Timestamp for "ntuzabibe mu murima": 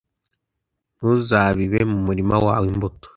0.95-2.35